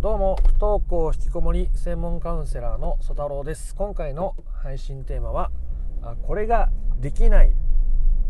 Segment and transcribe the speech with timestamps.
[0.00, 3.74] どうも不登校引きこもり専門カウンセラーの曽太郎です。
[3.74, 5.50] 今回の配信テーマは
[6.22, 7.52] これができない、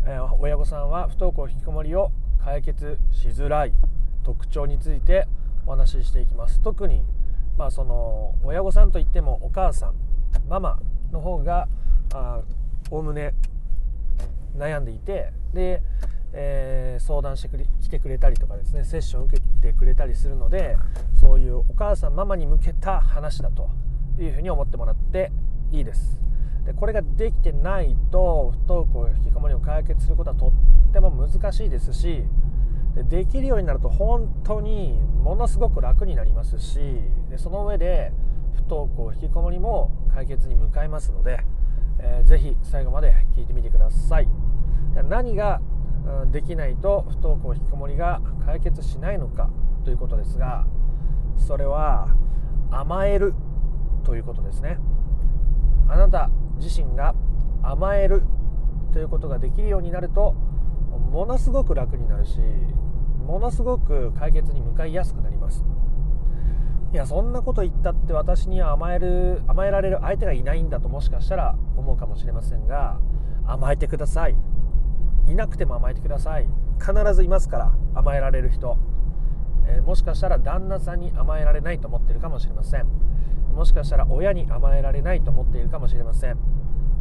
[0.07, 2.11] え、親御さんは不登校引きこもりを
[2.43, 3.73] 解決しづらい。
[4.23, 5.27] 特徴について
[5.67, 6.59] お話ししていきます。
[6.59, 7.03] 特に
[7.55, 9.93] まあその親御さんといってもお母さん
[10.47, 10.79] ママ
[11.11, 11.67] の方が
[12.89, 13.35] おおむね
[14.57, 15.83] 悩んでいてで
[16.33, 20.77] えー、相談してくれ来てくれたりとかですねセッション受けてくれたりするので
[21.19, 23.69] そういうお母さんママに向けた話だと
[24.19, 25.31] いうふうに思ってもらって
[25.71, 26.19] いいです。
[26.65, 32.23] でこれができてないと不登校引きこもりを解決することはとっても難しいですし
[32.95, 36.79] でできるようになると本当にものすごく楽になりますし
[37.29, 38.11] でその上で
[38.55, 41.39] 不登校引きこもりも解決に向かいますので、
[41.99, 44.27] えー、ぜひ最後まで聞いてみてください。
[45.07, 45.61] 何が
[46.31, 49.49] できないと不登校引きこもりが解決しないのか
[49.83, 50.65] ということですが
[51.37, 52.15] それは
[52.71, 53.33] 甘える
[54.03, 54.77] ということですね。
[55.87, 57.15] あなた自身が
[57.63, 58.23] 甘える
[58.93, 60.33] ということができるようになると
[61.11, 62.39] ものすごく楽になるし
[63.25, 65.63] ものすごく解決に向かいやすくなります。
[66.91, 72.99] いやそんなこと言ったって私には甘える甘えられる相手がいないんだともしかしたら思うかもしれませんが
[73.45, 74.35] 甘えてください。
[75.29, 76.47] いなくても甘えてください。
[76.79, 78.77] 必ずいますから甘えられる人、
[79.67, 82.87] えー、もしかしたら旦那さんに甘えられないと思っているかもしれません。
[83.53, 86.37] もしかしたら親に甘えられないと思っているかもしれません。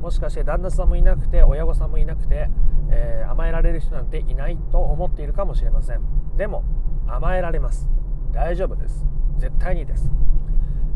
[0.01, 2.49] もしかして旦那さんもいなくて親御さんもいなくて、
[2.91, 6.01] えー、甘えられる人なんていないと思っているかもしれません。
[6.37, 6.65] でも
[7.07, 7.89] 甘えられます。
[8.33, 9.07] 大丈夫です。
[9.39, 10.11] 絶対にです、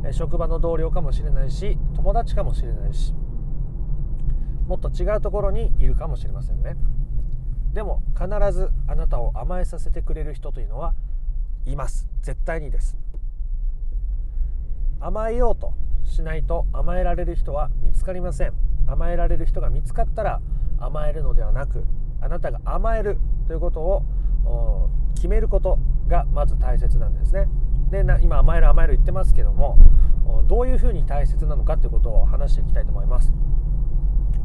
[0.05, 3.15] え、職場の同僚かもしれないし友達かもしれないし
[4.67, 6.77] もっと違うところにいるかもしれませんね。
[7.73, 10.95] でも必ずあなたを甘えさせてくれる人というのは
[11.65, 12.09] います。
[12.21, 12.97] 絶対にです。
[15.01, 15.73] 甘えようと
[16.05, 18.53] しないと甘えられる人は見つかりません。
[18.87, 20.41] 甘えられる人が見つかったら
[20.79, 21.85] 甘えるのではなく
[22.21, 25.79] あなたが甘えるということを決めること
[26.09, 27.49] がまず大切なんですね。
[27.91, 29.79] で今甘える甘える言ってますけども
[30.47, 33.33] どういうふうに大切なのかということを話していきたいと思います。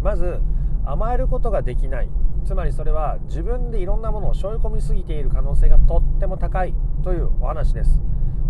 [0.01, 0.41] まず
[0.85, 2.09] 甘えることができない。
[2.47, 7.99] つまりそれは自分でいろんなものを背負い込みすぎている可能性がとっても高いというお話です。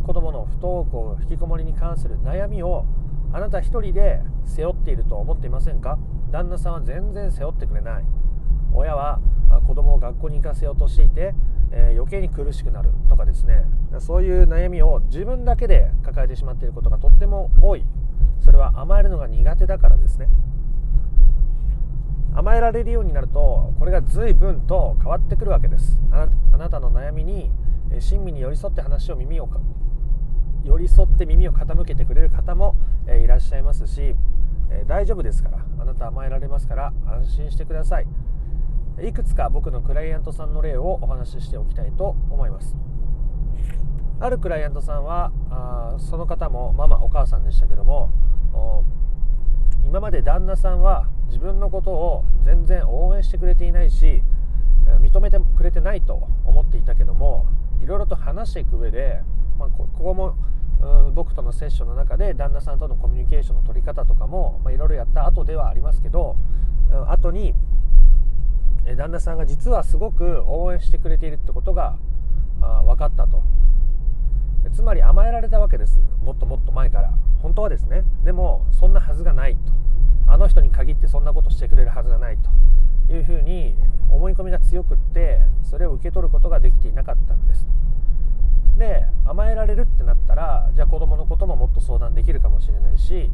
[0.05, 2.85] 子どもの不登校引きこもりに関する悩みを
[3.33, 5.97] あなた一人で背負っていると思っていませんか
[6.31, 8.05] 旦那さんは全然背負ってくれない。
[8.71, 9.19] 親は
[9.65, 11.33] 子供を学校に行かせようとしていて、
[11.71, 13.65] えー、余計に苦しくなるとかですね。
[13.97, 17.83] そういう悩みを自分だけで抱えてしまっていることがとっても多い。
[18.41, 20.29] それは甘えるのが苦手だからですね。
[22.37, 25.99] 甘えられるようになるとこれが随分と変わってくるわけです。
[26.11, 27.51] あなたの悩みに
[27.99, 29.49] 親身に寄り添って話を耳を
[30.63, 32.75] 寄り添って耳を傾けてくれる方も
[33.07, 34.15] いらっしゃいますし
[34.85, 38.07] 大丈夫ですからあなた甘えられますから安心してください。
[39.01, 42.75] いくつか僕のクライアントさんの例をお話ししておきたいと思います。
[44.19, 48.11] あるクライアントさんはあその方もママお母さんでしたけども
[49.83, 54.23] 今まで旦那さんは自分のことを全然応援してくれていないし
[55.01, 57.45] 認めてくれてないと思っていたけども
[57.81, 59.21] いろいろと話していく上で、
[59.59, 60.35] まあ、ここも
[61.13, 66.35] 僕とのセッションの中で旦那さんとのコミュニケーションの取り方とかもいろいろやった後ではありますけど
[67.07, 67.53] 後に
[68.95, 71.97] 旦那さんが実はすごく応援してくれているってことが
[72.85, 73.43] 分かったと。
[74.71, 75.99] つまり甘えられたわけです。
[76.23, 77.13] もっともっと前から。
[77.41, 78.03] 本当はですね。
[78.23, 79.71] でもそんなはずがないと。
[80.27, 83.75] あの人に限ってそんなことしてくれるはずがないというふうに
[84.11, 87.67] 思い込みが強くってそれを受け取ることができていなかったんです。
[88.77, 93.31] で甘えられるってなったらじゃあ子どものことももっと相談できるかもしれないし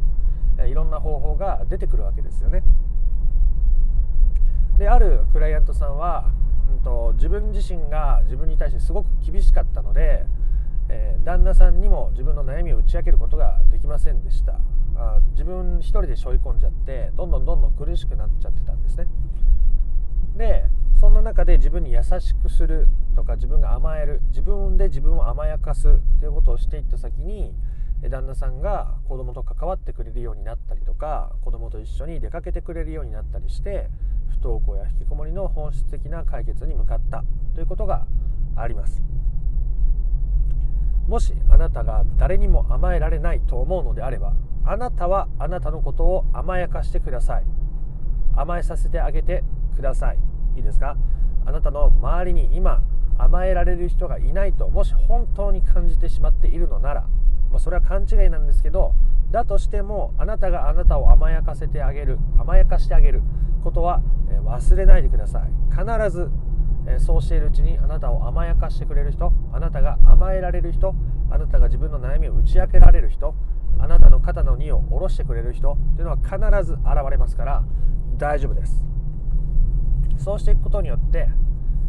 [0.66, 2.62] いろんな方法が出てくるわけですよね。
[4.78, 6.30] であるクライアントさんは、
[6.70, 10.26] うんと、自分自身が自分に対してすごく厳しかったので
[10.88, 14.60] えー、旦那さんにも自分の悩みを打ち明けることができませんでした
[14.96, 19.06] あ自分一人で背負い込んじゃってどんどんどんどん苦しくなっちゃってたんですね
[20.36, 20.64] で
[21.00, 27.54] そんな中で自分に優しくするとか自分が甘える自分で自分を甘やかすということをしていった先に
[28.08, 33.88] 旦那さんが子供と関わってくれるようになったりとか子供と一緒に出かけてくれるようになったりして
[34.28, 38.06] 不登校や引きこもりの本質的な解決に向かったということが
[38.56, 39.02] あります。
[41.08, 44.34] もしあなたが誰にも甘えられないと思うのであれば
[44.64, 47.44] あなたはあなたのことを甘やかしてください。
[48.36, 49.44] 甘えさせてあげて
[49.76, 50.18] ください。
[50.56, 50.96] いいですか？
[51.46, 52.82] あなたの周りに今
[53.18, 57.06] 甘えられる人がいないともし本当に感じてしまっているのなら
[57.50, 58.94] まあ、それは勘違いなんですけど
[59.30, 63.22] だとしてもあなたがあなたを甘やかせてあげる甘やかしてあげる
[63.62, 64.02] ことは
[64.44, 65.52] 忘れないでください。
[65.70, 66.30] 必ず
[66.98, 70.94] そうしているうちにあなたを甘やかしてくれる人あなたが甘えられる人
[71.30, 73.34] あなたが自分の悩みを打ち明けられる人
[73.78, 77.64] あなたの肩の荷を下ろしてくれる人っていうのは必ず現れますから
[78.16, 78.84] 大丈夫です。
[80.16, 81.28] そうしていくことによって、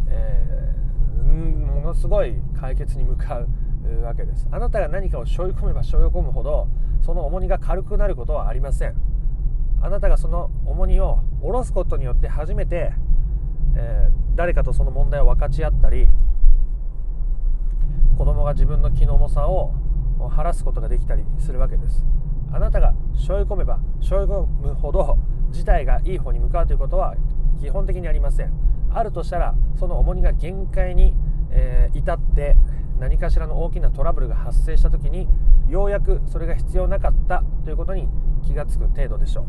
[0.08, 4.48] えー、ものすごい解決に向かうわけです。
[4.52, 6.68] あなたが何かを背負い込めば背負い込むほど
[7.02, 8.96] その重荷が軽くなることはありません。
[9.82, 12.94] あなたがその重荷を下ろすことによって初めて、
[13.76, 16.08] えー、誰かとその問題を分かち合ったり
[18.18, 19.74] 子供が自分の気の重さを
[20.30, 22.06] 晴らすことができたりするわけです。
[22.52, 25.18] あなたが背負い込めば背負い込むほど
[25.52, 27.16] 事態がいい方に向かうということは
[27.60, 28.52] 基本的にありません。
[28.92, 31.14] あるとしたらその重荷が限界に、
[31.52, 32.56] えー、至って
[32.98, 35.28] 何かしらの大きなトラブルが発生した時に
[35.68, 38.08] ようやくそれが必要なかったということに
[38.46, 39.46] 気が付く程度でしょ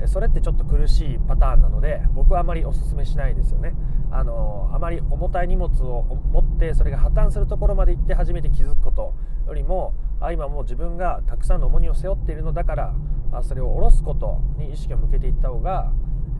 [0.00, 0.08] う。
[0.08, 3.74] それってちょっと苦しいパターンなので僕はあまりお勧めしないですよね。
[4.12, 9.14] あのあまり重たい荷物を持ってそれが破綻するところまで行って初めて気づくこと
[9.46, 12.94] よりもあ今もう自分がたくさんの重荷を背負っているのだから
[13.32, 15.92] あそれを下ろすことに意識を向けていった方が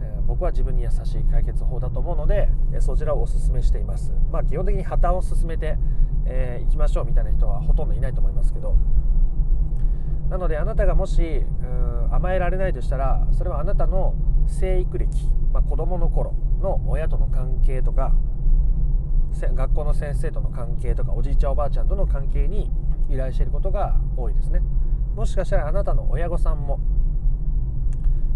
[0.02, 4.12] え僕は自分に優しい解決法だと思うのでえそちらをお勧めしています。
[4.30, 5.76] まあ基本的に破綻を進めて
[6.24, 8.76] えー、行きましょうみたいな人はほとんどいないと思いますけど
[10.32, 11.44] なのであなたがもし
[12.10, 14.14] 甘えられないとしたらそれはあなたの
[14.48, 15.06] 生育歴、
[15.52, 18.14] まあ、子どもの頃の親との関係とか
[19.54, 22.70] 学校の先生との関係とかおじいちゃんおばあちゃんとの関係に
[23.10, 24.60] 依頼していることが多いですね。
[25.14, 26.80] もしかしたらあなたの親御さんも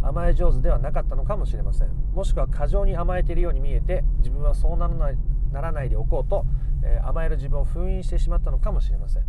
[0.02, 1.88] 甘え上手ではなかったのかもしれません。
[2.12, 5.18] もしくは過剰に甘えているように見えて自分はそうならない
[5.50, 6.44] ならないでおこうと
[6.86, 9.24] えー、甘える自分を封印してしまったのかもしれません。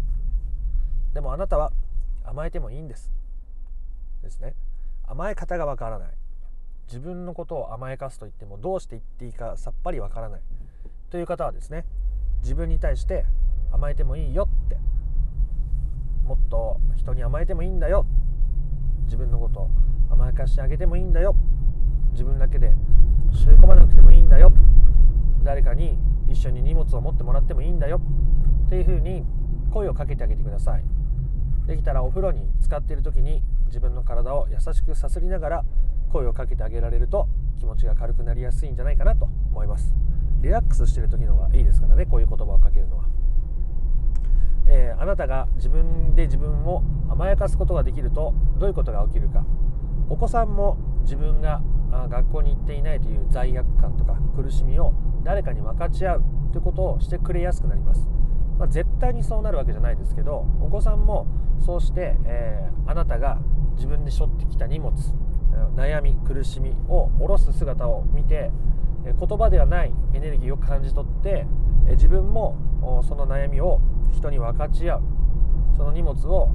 [1.13, 1.67] でもあなたは
[2.27, 3.09] 甘えてもいいんです。
[4.21, 4.53] ですね。
[5.07, 6.09] 甘え方がわからない。
[6.88, 10.41] 自分のことを甘やかすと言ってもどうして言っていいかさっぱりわからない。
[11.09, 11.85] という方はですね
[12.41, 13.25] 自分に対して
[13.71, 14.77] 甘えてもいいよって
[16.25, 18.06] もっと人に甘えてもいいんだよ。
[19.06, 19.69] 自分のことを
[20.09, 21.35] 甘やかしてあげてもいいんだよ。
[22.12, 22.74] 自分だけで
[23.31, 24.51] 背負い込まなくてもいいんだよ。
[25.44, 25.97] 誰かに
[26.27, 28.01] 一緒に荷物を持ってもらってもいいんだよ。
[28.65, 29.24] っていうふうに
[29.71, 30.83] 声をかけてあげてください。
[31.68, 35.66] できたらお風呂に浸かっている時に自分の体を優しくさすりながら
[36.12, 37.28] 声をかけてあげられると
[37.60, 39.94] 気持ちが軽くなりやすいんじゃないかなと思います。
[40.42, 43.06] リラックスしてる時の方がいいですからねこういう言葉をかけるのは、
[44.68, 49.46] えー、あなたが自分で自分を甘やかすことができるとどういうことが起きるか。
[50.10, 51.62] お子さんも自分が
[52.10, 54.94] 学校に行っていないという罪悪感とか苦しみを
[55.24, 56.24] 誰かに分かち合う
[56.54, 58.08] ということをしてくれやすくなります、
[58.57, 61.27] まあ、絶対にそうなるわけじゃないですけどお子さんも
[61.65, 63.39] そうして、えー、あなたが
[63.75, 64.95] 自分で背負ってきた荷物
[65.75, 68.51] 悩み苦しみを下ろす姿を見て
[69.04, 71.45] 言葉ではないエネルギーを感じ取って
[71.92, 72.57] 自分も
[73.07, 73.80] その悩みを
[74.12, 75.01] 人に分かち合う
[75.75, 76.50] その荷物を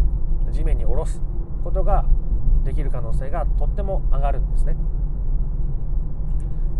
[0.50, 1.22] 地面に下ろす
[1.64, 2.04] ことが
[2.64, 4.76] できる可能性がとっても上がるんですね。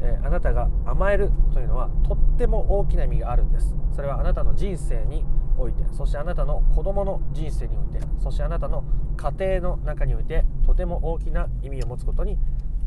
[0.02, 3.74] えー、あなたが甘えるというのはとっても大きな意味があるんです。
[3.94, 5.24] それはあなたの人生に
[5.56, 8.84] おいてそしてあなたの子供の人生においてそしてあなたの
[9.16, 12.38] 家庭の中においてとても大きな意味を持つことに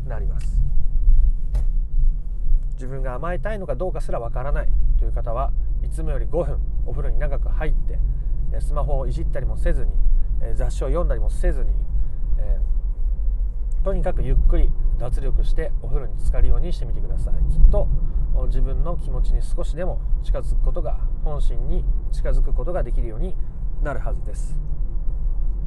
[0.08, 0.62] なります。
[2.74, 4.70] 自分が甘えたいのかどうかすらわからない。
[4.98, 5.52] という方は
[5.84, 8.00] いつもより5分お風呂に長く入って
[8.60, 9.92] スマホをいじったりもせずに
[10.56, 11.72] 雑誌を読んだりもせずに、
[12.38, 12.60] え
[13.86, 17.34] とにかくゆっくり脱力してお風呂に浸かるようにしてみてください。
[17.54, 17.88] きっと
[18.48, 23.36] 自分の気持ちに少しでも近づくことが本心に近づくことができるように
[23.84, 24.60] なるはずです。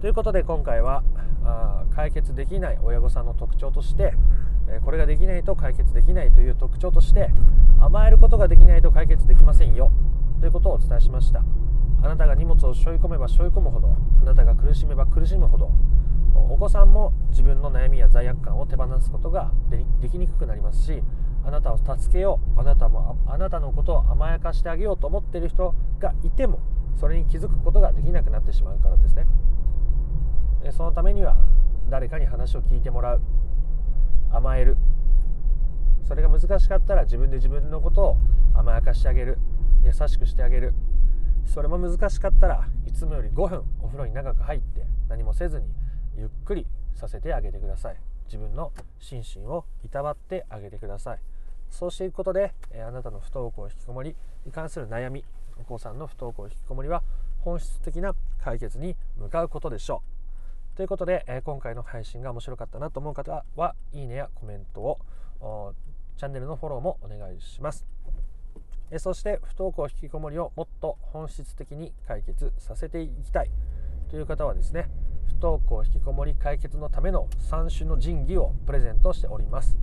[0.00, 1.04] ということで今回は
[1.44, 4.14] あ解決できない親御さんの特徴として
[4.84, 7.30] これができないと解決できないという特徴として
[7.78, 9.92] 甘えることができないと解決できませんよ。
[10.40, 11.44] ということをお伝えしました。
[12.02, 15.70] あなたが荷物を背負い込めば背負い込むほどあなたが苦しめば苦しむほど
[16.50, 19.52] お子さんも自分の悩みや罪悪感を手放すことが
[20.00, 21.02] できにくくなりますし
[21.44, 26.60] あなたを助けようあなたもあなたのことを甘やかしてあげようと思っている人がいても
[26.98, 29.24] それに気づくことができなくなってしまうからですね。
[30.72, 31.36] そのためには
[31.88, 33.20] 誰かに話を聞いてもらう。
[34.30, 34.76] 甘える。
[36.06, 38.16] それが難しかったら自分で自分のことを
[38.52, 39.38] 甘やかしてあげる。
[39.84, 40.74] 優しくしてあげる。
[41.44, 45.66] それも難しかったらいつもより5分お風呂に長く入って何もせずに
[46.16, 47.96] ゆっくりさせてあげてください。
[48.26, 51.18] 自分の心身をいたわってあげてください。
[51.70, 55.24] そうしていくことで、えあなたの不登校引きこもりに関する悩み
[55.58, 57.02] お子さんの不登校引きこもりは
[57.40, 60.02] 本質的な解決に向かうことでしょ
[60.74, 60.76] う。
[60.76, 65.74] ということで、え今回の配信が面白かったなと思う方はいいねやコメントを
[66.16, 67.86] チャンネルのフォローもお願いします。
[68.90, 73.50] えそして不登校引きこもりをもっと本質的に解決させていきたい
[74.08, 74.88] という方はですね
[75.28, 79.76] 不登校引きこもり解決のための3種の神器をプレゼントしております。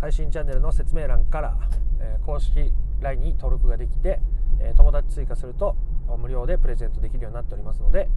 [0.00, 1.56] 配信チャンネルの説明欄から、
[1.98, 4.20] え公式 LINE に登録ができて、
[4.60, 5.76] え友達追加すると
[6.18, 8.08] 無料でプレゼントできるようになっておりますので、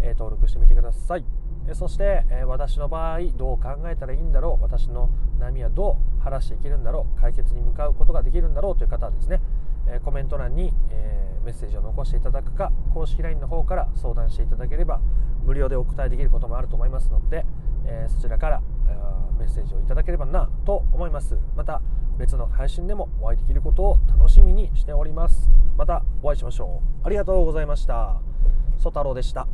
[0.00, 1.24] え登録してみてください。
[1.68, 9.40] えそして、え私の場合どう考えたらいいんだろう私の悩みはどう晴らしていけるんだろう解決に向かうことができるんだろうという方はですね
[9.86, 15.00] えコメント欄に、えメッセージを残していただくか公式 LINE の方から相談していただければ
[15.44, 17.44] 無料でお答えできることもあると思いますので、
[17.86, 18.62] えそちらから
[19.38, 21.36] メッセージをいただければなと思います。
[21.56, 21.82] また
[22.18, 25.50] 別の配信でもお会いできることを楽しみにしております。
[25.76, 27.06] またお会いしましょう。
[27.06, 28.20] ありがとうございました。
[28.78, 29.46] ソ太郎でした。